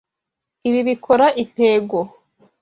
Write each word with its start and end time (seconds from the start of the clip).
Ibi 0.67 0.81
bikora 0.87 1.27
intego. 1.43 1.99